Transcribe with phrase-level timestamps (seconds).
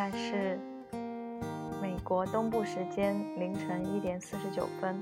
[0.00, 0.58] 在是
[1.82, 4.98] 美国东部时间凌晨一点四十九分，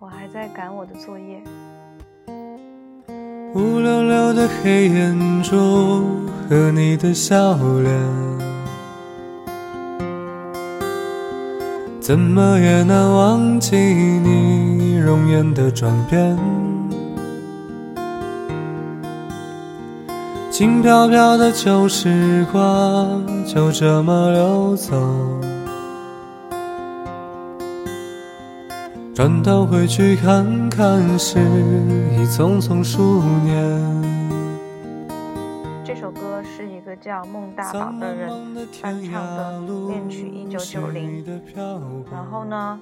[0.00, 1.40] 我还在赶我的作业。
[3.54, 6.04] 乌溜溜的黑眼珠
[6.48, 7.94] 和你的笑脸，
[12.00, 16.36] 怎么也难忘记你容颜的转变。
[20.60, 24.94] 轻飘飘的旧时光就这么流走，
[29.14, 33.56] 转头回去看看，时已匆匆数年。
[35.82, 38.28] 这首歌是一个叫孟大宝的人
[38.82, 41.24] 翻唱的《恋曲一九九零》，
[42.12, 42.78] 然后呢，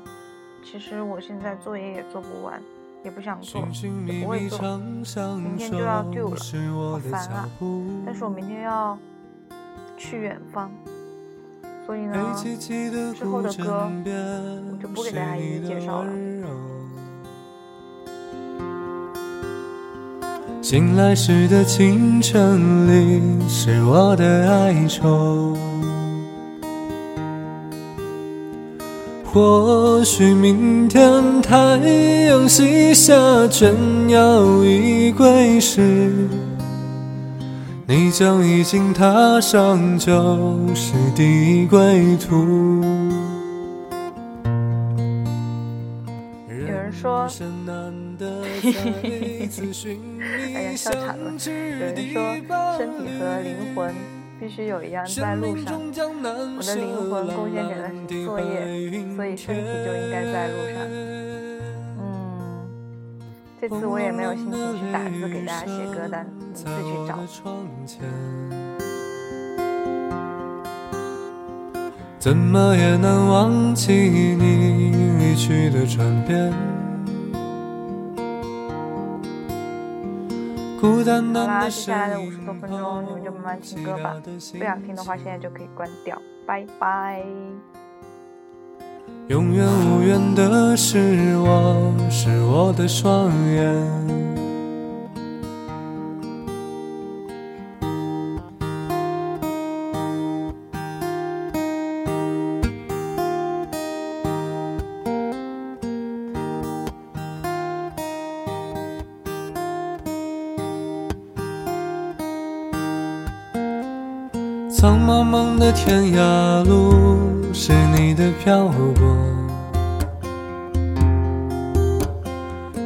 [0.65, 2.61] 其实我现在作业也做不完。
[3.05, 3.67] 也不想做，
[4.07, 4.59] 也不会做。
[5.37, 6.37] 明天就要 due 了，
[6.93, 7.49] 好烦啊！
[8.05, 8.99] 但是我明天要
[9.97, 10.71] 去远方，
[11.87, 12.15] 所以呢，
[13.15, 16.11] 之后的歌我就不给大家一一介绍了。
[20.61, 25.57] 醒来时的清晨里，是我的哀愁。
[29.31, 31.77] 或许明天太
[32.27, 33.15] 阳西下，
[33.49, 33.73] 倦
[34.07, 36.29] 鸟已归时，
[37.87, 40.13] 你将已经踏上旧
[40.75, 42.83] 时的归途。
[46.49, 47.29] 有人说，
[50.55, 51.31] 哎呀， 笑惨了。
[51.47, 52.17] 有人说，
[52.79, 53.95] 身体和灵魂。
[54.41, 57.91] 必须有一样在路上，我的灵魂贡献给了
[58.25, 58.65] 作业，
[59.17, 60.77] 所以身体就应该在路上。
[61.99, 62.01] 嗯，
[63.61, 67.19] 这次我也没有心情去打字给大家写歌单，你自己去找。
[72.19, 76.53] 怎么也难忘记你离去的转变。
[80.81, 80.87] 好
[81.47, 84.15] 啦，接下来的五十多分钟，你们就慢慢听歌吧。
[84.25, 86.17] 不想听的话，现在就可以关掉。
[86.47, 87.23] 拜拜。
[89.27, 94.38] 永远无缘的是我，是我的双眼。
[115.73, 119.05] 天涯路，是你的漂泊；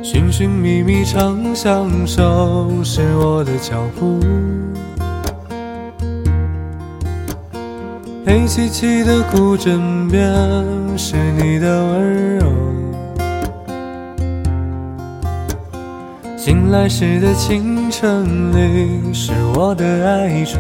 [0.02, 4.18] 寻寻觅觅长相守，是我的脚步。
[8.26, 10.32] 黑漆漆的古枕边，
[10.96, 12.46] 是你的温柔；
[16.36, 20.58] 醒来时的清晨里，是我的哀愁。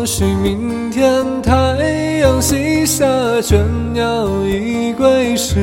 [0.00, 1.52] 或许明天太
[2.22, 3.04] 阳西下，
[3.42, 3.58] 倦
[3.92, 5.60] 鸟已归时，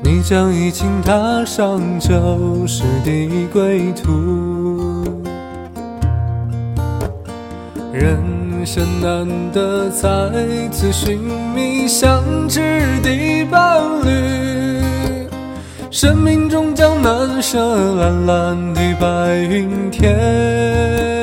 [0.00, 5.02] 你将已经踏上旧时的归途。
[7.92, 8.22] 人
[8.64, 10.08] 生难得再
[10.70, 11.18] 次寻
[11.56, 12.60] 觅相知
[13.02, 15.26] 的伴侣，
[15.90, 17.58] 生命终将难舍
[17.96, 21.13] 蓝蓝的白云天。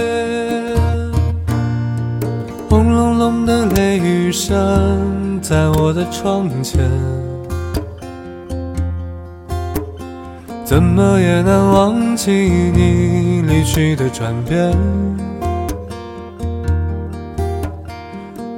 [4.31, 6.80] 声在我的窗前，
[10.64, 14.72] 怎么也难忘记你离去的转变。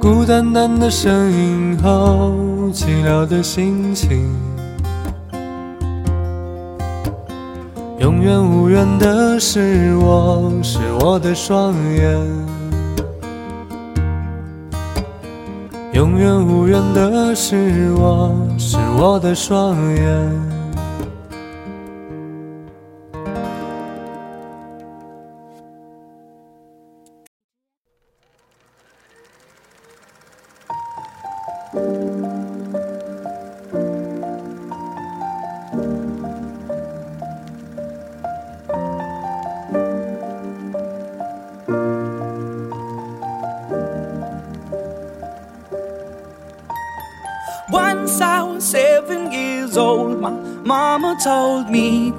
[0.00, 2.32] 孤单单的身影后，
[2.72, 4.30] 寂寥的心情，
[7.98, 12.53] 永远无缘的是我，是我的双眼。
[16.04, 20.53] 永远无缘的是我，是我的双眼。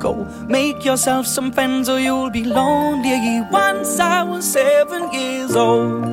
[0.06, 0.14] Go
[0.48, 3.42] make yourself some friends or you'll be lonely.
[3.50, 6.06] Once I was seven years old.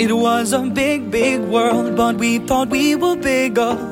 [0.00, 3.91] It was a big, big world, but we thought we were bigger.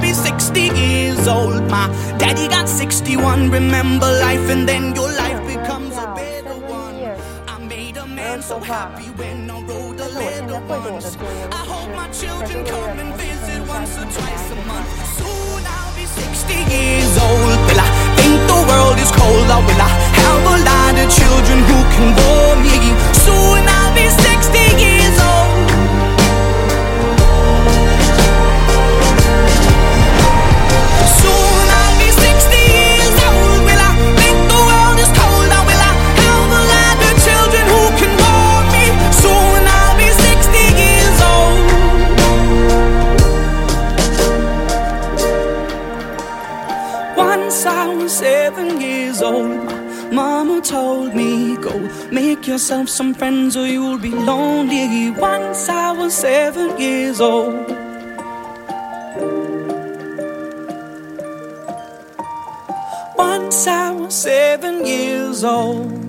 [0.00, 1.62] be 60 years old.
[1.70, 1.88] My
[2.18, 3.50] daddy got 61.
[3.50, 6.94] Remember life, and then your life becomes a better one.
[7.48, 11.16] I made a man so happy when I wrote a letter once.
[11.52, 14.90] I hope my children come and visit once or twice a month.
[15.18, 17.58] Soon I'll be 60 years old.
[17.66, 19.48] Will I think the world is cold?
[19.54, 19.92] Or will I
[20.22, 22.76] have a lot of children who can bore me?
[23.26, 23.69] Soon
[52.40, 55.10] make yourself some friends or you'll be lonely.
[55.10, 57.68] Once I was seven years old.
[63.18, 65.99] Once I was seven years old.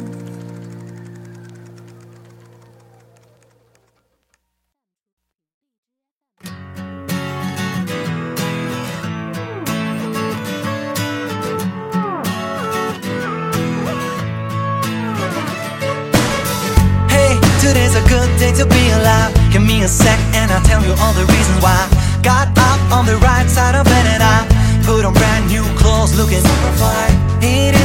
[19.83, 21.79] A sec and I'll tell you all the reasons why.
[22.21, 24.45] Got up on the right side of bed and I
[24.83, 27.07] Put on brand new clothes looking super fly.
[27.41, 27.80] It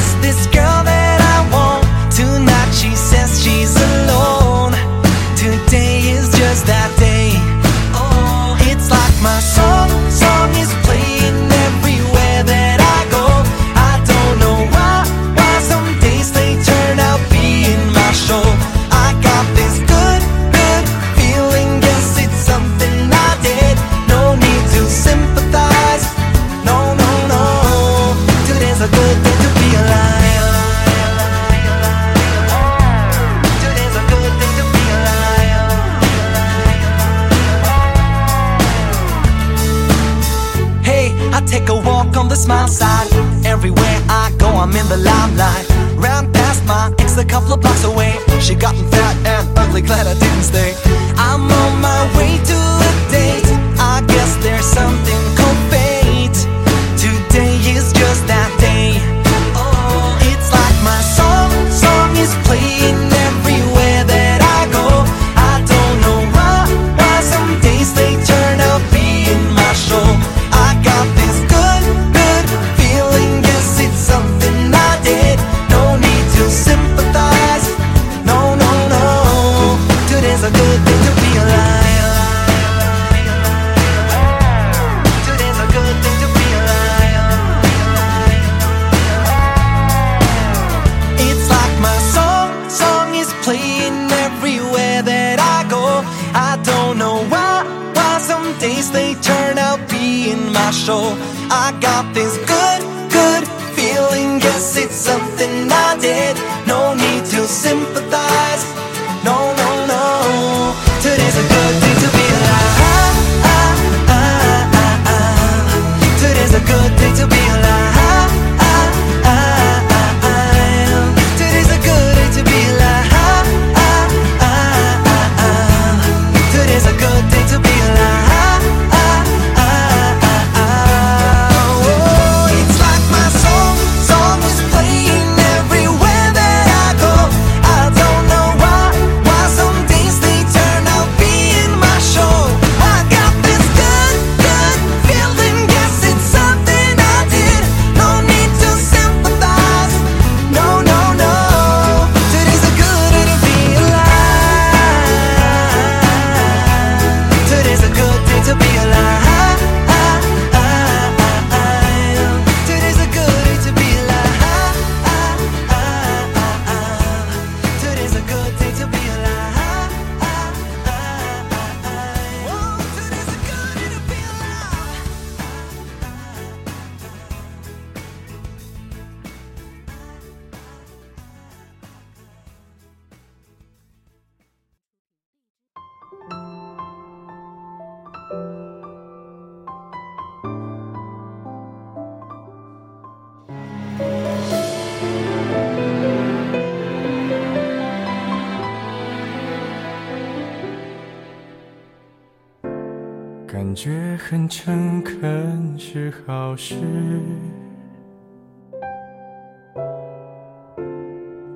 [204.28, 206.74] 很诚恳是好事，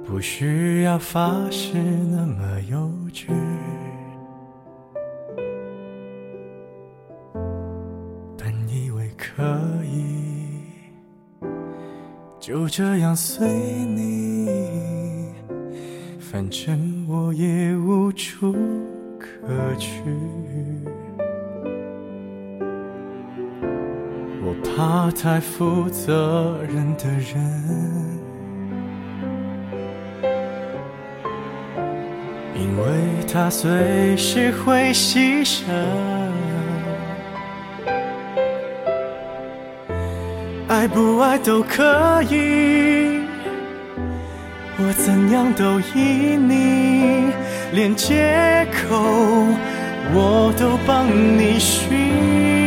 [0.07, 3.27] 不需要发誓那么幼稚。
[8.39, 9.43] 本以为可
[9.85, 10.63] 以
[12.39, 14.49] 就这样随你，
[16.21, 18.55] 反正我也无处
[19.19, 20.05] 可去。
[24.81, 27.39] 怕太负责任的人，
[32.55, 32.85] 因为
[33.31, 35.67] 他随时会牺牲。
[40.67, 43.21] 爱不爱都可以，
[44.79, 47.31] 我怎样都依你，
[47.75, 48.97] 连借口
[50.15, 52.60] 我都帮你寻。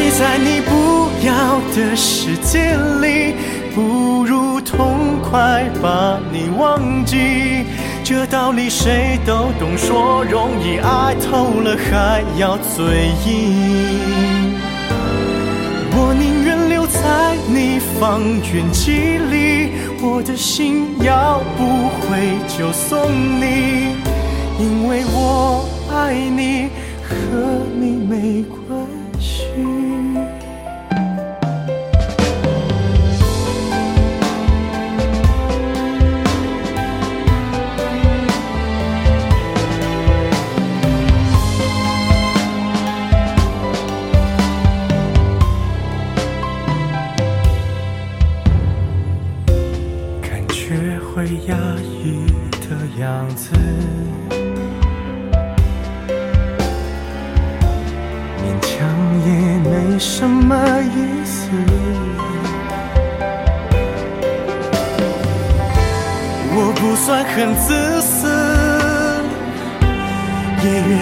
[0.00, 3.34] 与其在你不要的世界里，
[3.74, 7.66] 不如痛快把你忘记。
[8.02, 14.54] 这道理谁都懂，说容易，爱透了还要嘴硬。
[15.92, 23.96] 我宁愿留在你方圆几里，我的心要不回就送你，
[24.58, 26.70] 因为我爱你，
[27.02, 27.14] 和
[27.78, 28.69] 你没关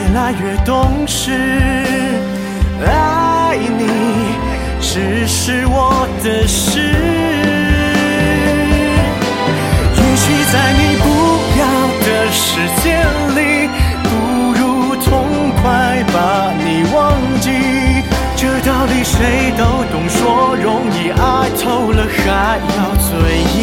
[0.08, 1.30] 越来越懂事。
[2.86, 3.84] 爱你
[4.80, 6.80] 只是我的事。
[9.96, 11.04] 也许在你不
[11.58, 11.62] 要
[12.06, 12.42] 的世
[12.82, 12.86] 界
[13.36, 13.68] 里，
[14.02, 14.08] 不
[14.58, 14.62] 如
[14.96, 15.06] 痛
[15.60, 15.62] 快
[16.12, 16.16] 把
[16.64, 16.96] 你忘
[17.40, 17.46] 记。
[18.34, 19.62] 这道理谁都
[19.92, 23.10] 懂，说容易，爱透了还要嘴
[23.58, 23.60] 硬。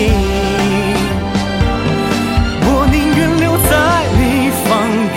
[2.68, 3.74] 我宁愿留在
[4.20, 4.22] 你
[4.66, 4.70] 方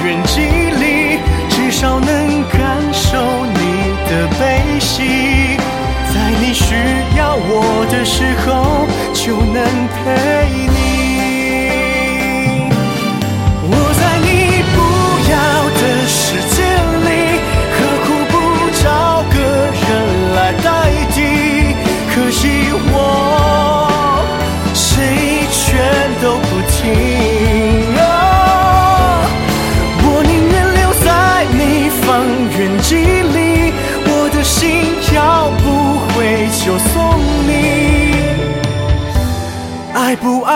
[0.05, 0.37] 圆几
[0.79, 0.85] 里，
[4.39, 5.57] 飞行，
[6.15, 6.75] 在你需
[7.17, 10.68] 要我的时候就能陪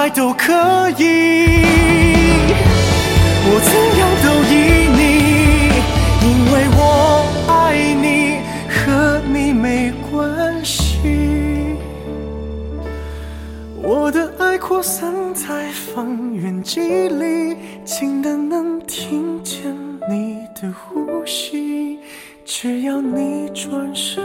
[0.02, 0.52] 爱都可
[0.98, 1.62] 以，
[3.46, 4.52] 我怎样都依
[4.98, 5.00] 你，
[6.26, 6.80] 因为我
[7.46, 7.54] 爱
[7.94, 10.12] 你，和你没关
[10.64, 11.76] 系。
[13.80, 19.72] 我的爱扩散在方圆几里，近的能听见
[20.10, 22.00] 你的呼吸。
[22.44, 24.20] 只要你转身，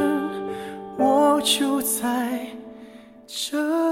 [0.97, 2.47] 我就在
[3.27, 3.86] 这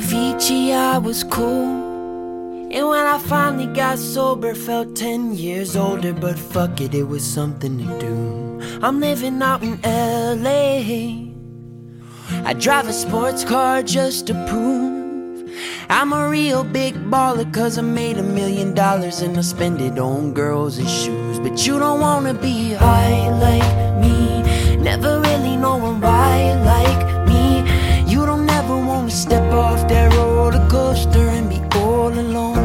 [0.00, 1.68] Avicii I was cool.
[2.72, 7.22] And when I finally got sober, felt 10 years older, but fuck it, it was
[7.22, 8.78] something to do.
[8.82, 11.28] I'm living out in LA.
[12.48, 15.50] I drive a sports car just to prove
[15.90, 19.98] I'm a real big baller, cause I made a million dollars and I spend it
[19.98, 21.38] on girls and shoes.
[21.40, 24.76] But you don't wanna be high like me.
[24.76, 25.29] Never
[31.00, 32.58] coaster and be all alone.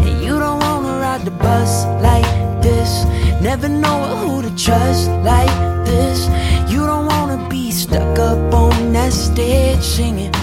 [0.00, 3.04] And you don't wanna ride the bus like this.
[3.40, 6.28] Never know who to trust like this.
[6.70, 10.34] You don't wanna be stuck up on that stage singing.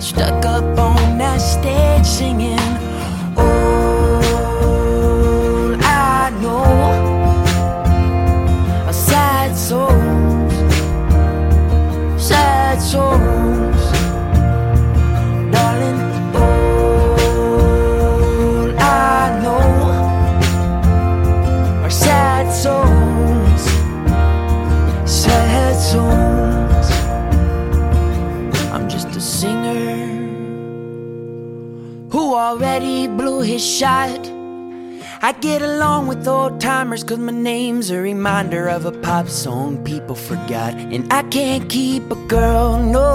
[0.00, 2.73] Stuck up on that stage singing.
[33.54, 34.20] His shot.
[35.22, 39.84] I get along with old timers cause my name's a reminder of a pop song
[39.84, 40.74] people forgot.
[40.74, 43.06] And I can't keep a girl, no.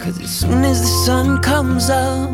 [0.00, 2.30] Cause as soon as the sun comes up,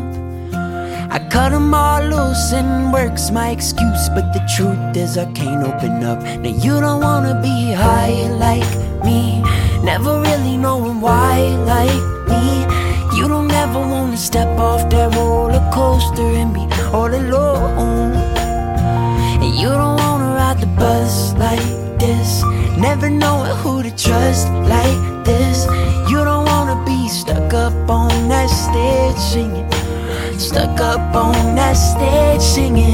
[1.15, 4.03] I cut 'em all loose and work's my excuse.
[4.15, 6.19] But the truth is, I can't open up.
[6.43, 8.71] Now, you don't wanna be high like
[9.03, 9.43] me,
[9.83, 11.35] never really knowing why
[11.73, 12.47] like me.
[13.17, 18.13] You don't ever wanna step off that roller coaster and be all alone.
[19.43, 21.65] And you don't wanna ride the bus like
[21.97, 22.43] this,
[22.77, 25.65] never knowing who to trust like this.
[26.11, 29.67] You don't wanna be stuck up on that stage singing,
[30.37, 32.93] stuck up on that stage singing.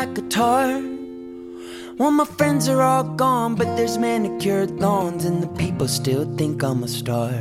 [0.00, 0.66] My guitar.
[1.98, 6.62] Well, my friends are all gone, but there's manicured lawns, and the people still think
[6.62, 7.34] I'm a star.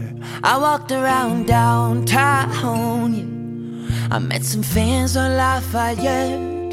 [0.44, 4.16] I walked around downtown, yeah.
[4.16, 6.72] I met some fans on Lafayette.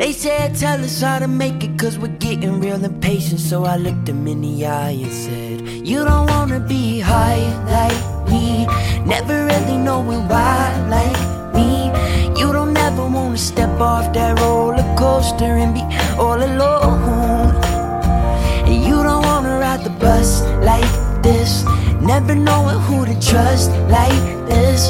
[0.00, 3.38] They said, Tell us how to make it, cause we're getting real impatient.
[3.38, 7.44] So I looked them in the eye and said, You don't wanna be high
[7.76, 8.66] like me,
[9.06, 10.58] never really knowing why
[10.96, 11.20] like
[11.54, 11.70] me.
[12.40, 15.82] You don't ever wanna step off that roller coaster and be
[16.24, 17.50] all alone.
[18.68, 20.28] And you don't wanna ride the bus
[20.70, 20.92] like
[21.26, 21.50] this,
[22.10, 24.80] never knowing who to trust like this.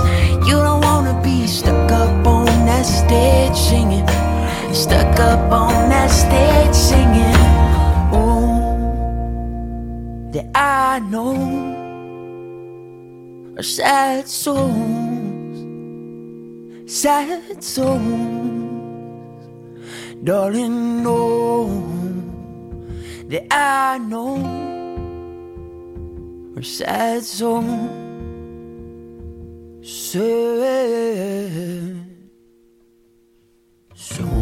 [0.48, 4.06] You don't wanna be stuck up on that stage singing,
[4.84, 7.38] stuck up on that stage singing.
[8.18, 8.44] Oh,
[10.32, 11.32] that I know
[13.56, 14.92] are sad songs
[16.92, 18.41] sad songs,
[20.24, 21.66] Darling, know
[23.26, 24.36] that I know
[26.54, 27.88] her sad song.
[29.82, 30.22] Sad
[33.96, 34.41] song.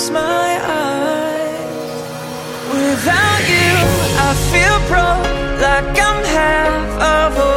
[0.00, 1.90] close my eyes.
[2.72, 3.72] Without you,
[4.26, 5.26] I feel broke,
[5.60, 7.49] like I'm half of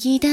[0.00, 0.29] ぎ出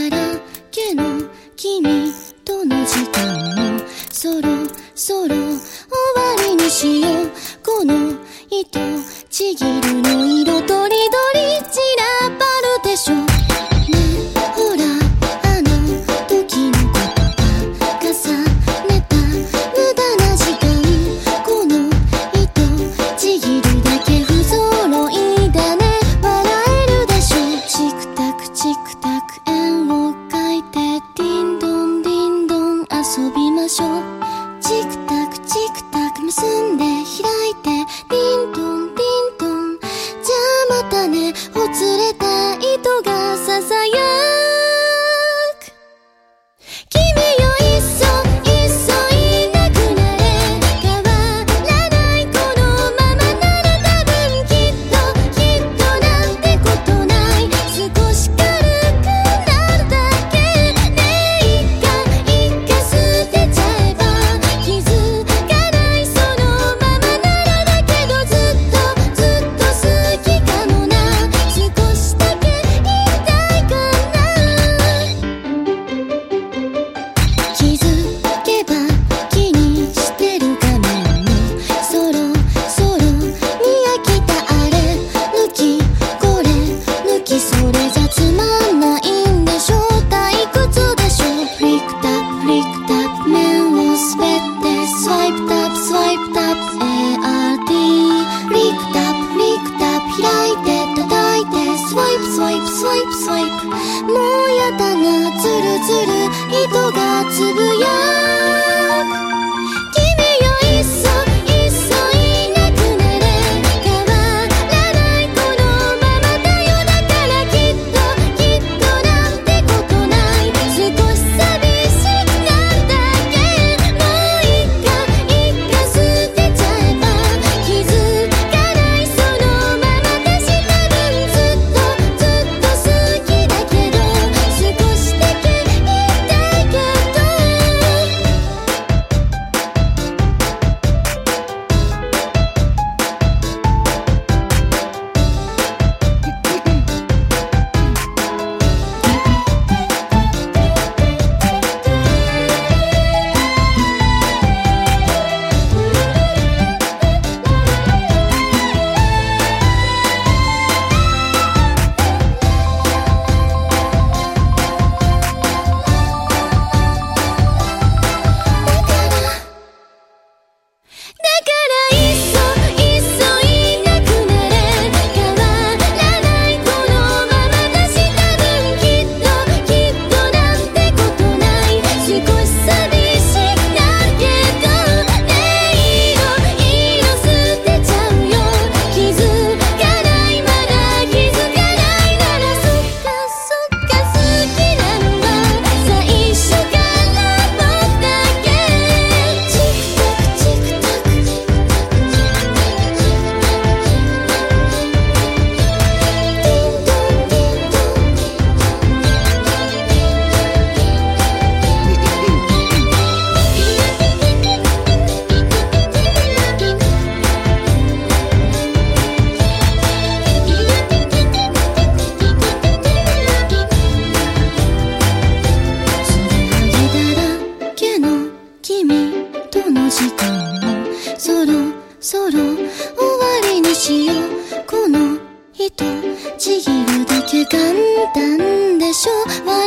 [238.14, 239.67] たんでしょう。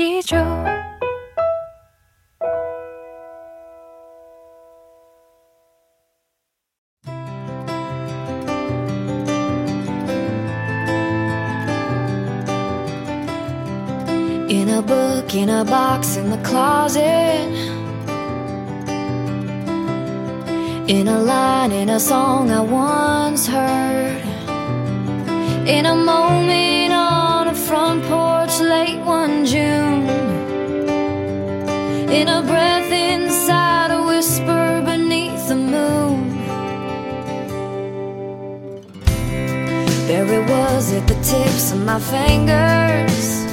[0.00, 0.06] In
[14.70, 17.02] a book, in a box, in the closet.
[20.88, 24.22] In a line, in a song I once heard.
[25.68, 26.79] In a moment.
[32.20, 36.36] In a breath inside a whisper beneath the moon.
[40.06, 43.46] There it was at the tips of my fingers.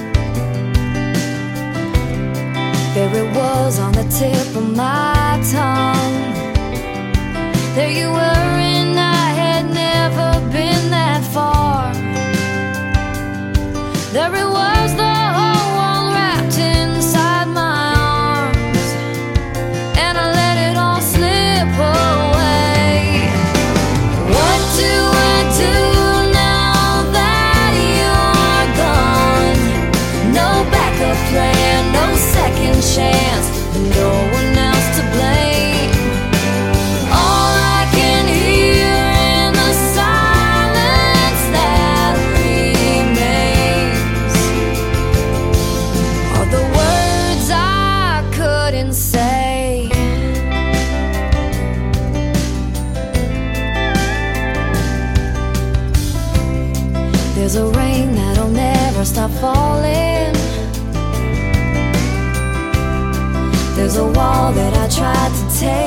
[2.93, 6.19] There it was on the tip of my tongue.
[7.73, 11.93] There you were, and I had never been that far.
[14.11, 14.76] There it was.
[65.59, 65.86] take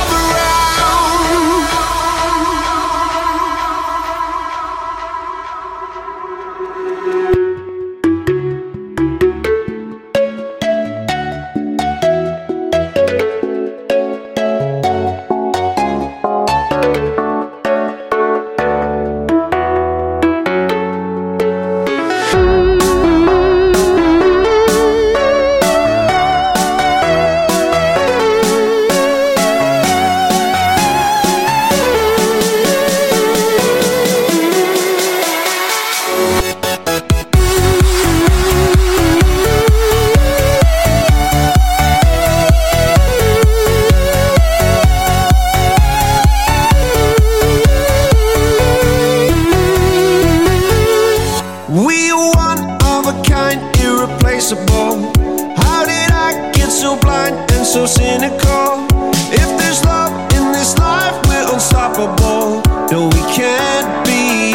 [55.57, 58.87] How did I get so blind and so cynical?
[59.33, 62.61] If there's love in this life, we're unstoppable.
[62.91, 64.53] No, we can't be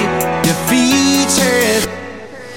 [0.49, 1.88] defeated.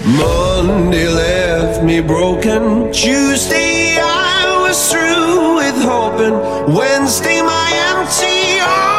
[0.06, 2.92] Monday left me broken.
[2.92, 6.36] Tuesday I was through with hoping.
[6.76, 8.99] Wednesday my empty arms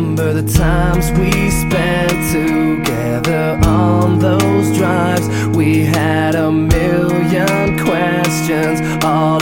[0.00, 5.28] remember the times we spent together on those drives.
[5.54, 9.39] We had a million questions all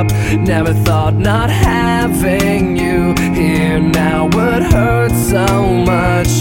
[0.00, 0.12] up.
[0.40, 5.46] Never thought not having you here now would hurt so
[5.92, 6.32] much.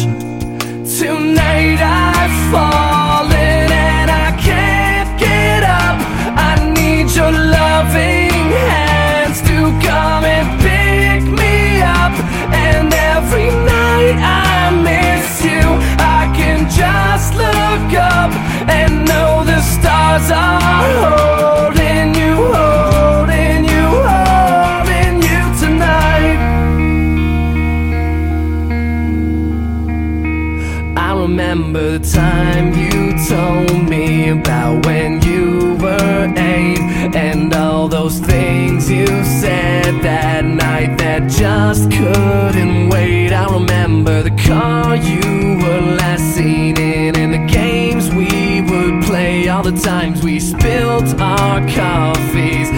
[0.99, 5.97] Tonight I've fallen and I can't get up.
[6.49, 9.57] I need your loving hands to
[9.87, 12.15] come and pick me up.
[12.65, 15.65] And every night I miss you.
[16.17, 18.31] I can just look up
[18.77, 20.58] and know the stars are
[33.29, 36.79] told me about when you were eight
[37.15, 43.31] and all those things you said that night that just couldn't wait.
[43.31, 49.47] I remember the car you were last seen in and the games we would play,
[49.47, 52.71] all the times we spilled our coffees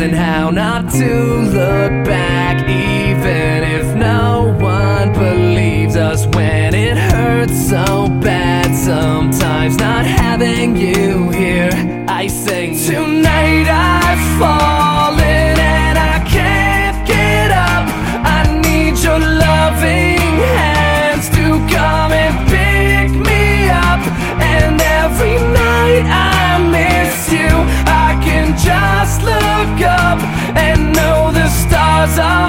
[0.00, 2.31] and how not to look back,
[32.06, 32.41] stars are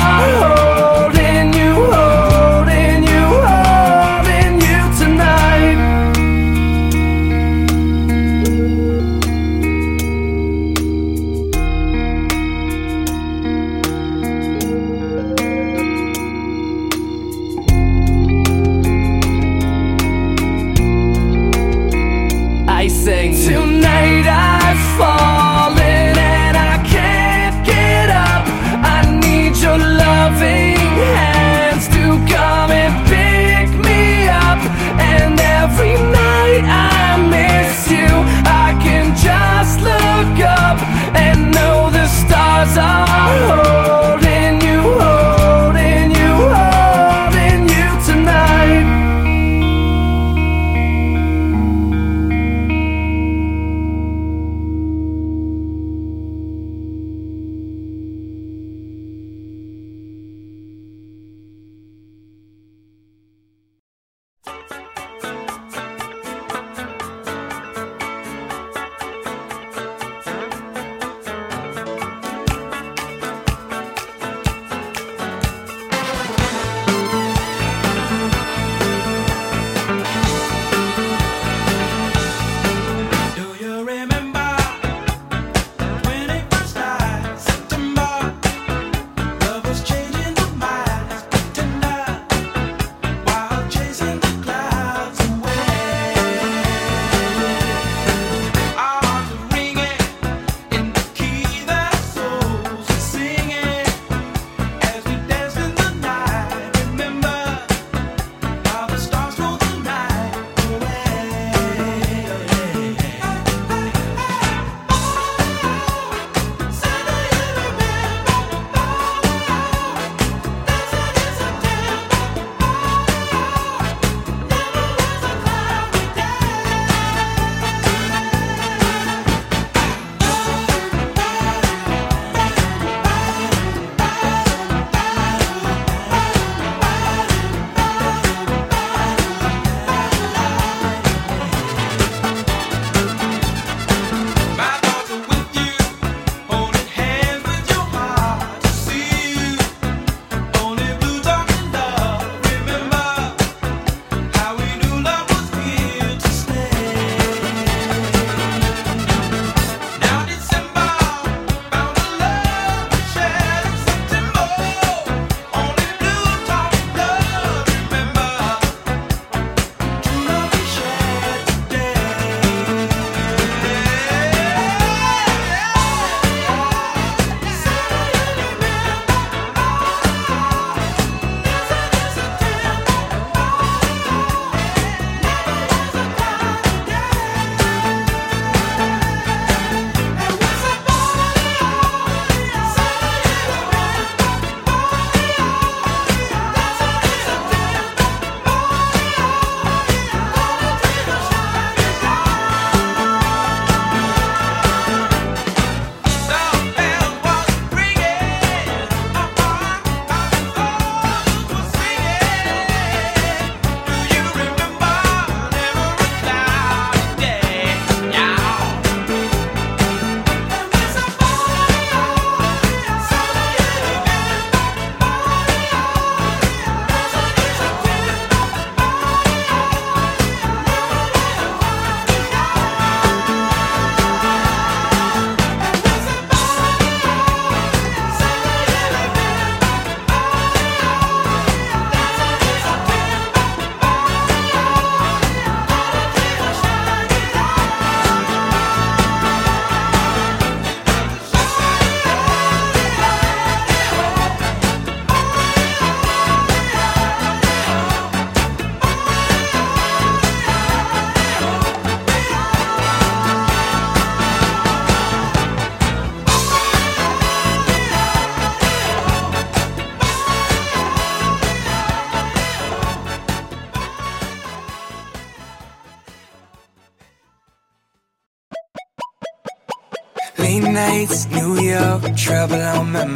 [282.12, 283.13] trouble on my.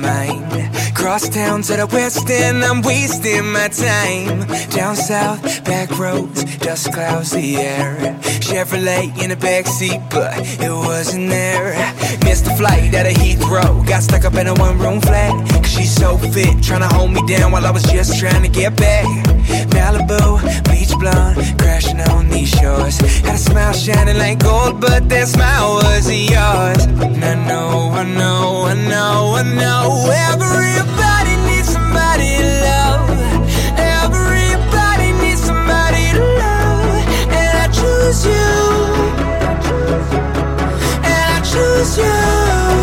[1.08, 4.46] Cross town to the west end, I'm wasting my time.
[4.72, 7.96] Down south, back roads, dust clouds the air.
[8.44, 11.72] Chevrolet in the backseat, but it wasn't there.
[12.26, 15.32] Missed the flight at a Heathrow, got stuck up in a one room flat.
[15.64, 18.50] Cause she's so fit, trying to hold me down while I was just trying to
[18.50, 19.08] get back.
[19.72, 23.00] Malibu, beach blonde, crashing on these shores.
[23.24, 26.84] Had a smile shining like gold, but that smile wasn't yours.
[26.84, 30.12] And I know, I know, I know, I know.
[30.12, 30.97] Everybody
[41.78, 42.77] Choose you.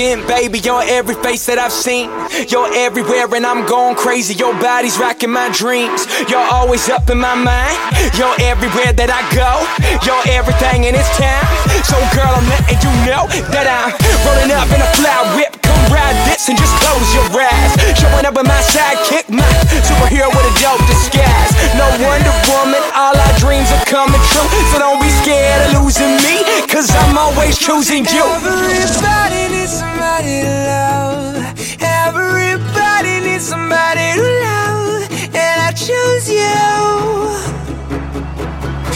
[0.00, 0.58] Been, baby.
[0.60, 2.08] You're every face that I've seen.
[2.48, 4.32] You're everywhere and I'm going crazy.
[4.32, 6.08] Your body's rocking my dreams.
[6.24, 7.76] You're always up in my mind.
[8.16, 9.60] You're everywhere that I go.
[10.00, 11.44] You're everything in this town.
[11.84, 13.92] So, girl, I'm letting you know that I'm
[14.24, 15.59] rolling up in a fly whip.
[15.90, 17.74] Ride this and just close your eyes.
[17.98, 19.42] Showing up with my sidekick, my
[19.84, 21.50] superhero with a dope disguise.
[21.74, 24.48] No Wonder Woman, all our dreams are coming true.
[24.70, 28.22] So don't be scared of losing me, cause I'm always choosing you.
[28.22, 31.36] Everybody needs somebody to love.
[31.82, 35.10] Everybody needs somebody to love.
[35.34, 36.54] And I choose you.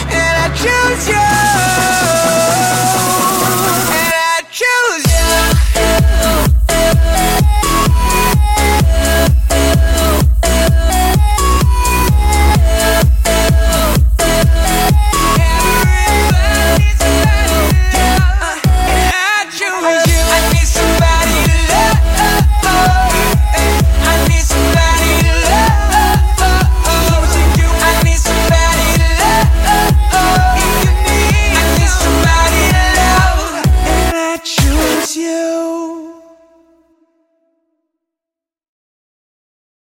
[0.09, 2.84] And I choose you.